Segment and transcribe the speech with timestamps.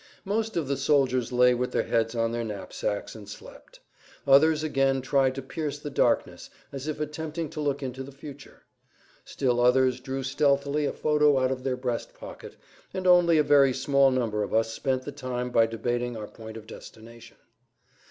[0.25, 3.81] Most of the soldiers lay with their heads on their knapsacks and slept.
[4.25, 8.63] Others again tried to pierce the darkness as if attempting to look into the future;
[9.25, 12.55] still others drew stealthily a photo out of their breast pocket,
[12.95, 16.57] and only a very small number of us spent the time by debating our point
[16.57, 17.37] of destination.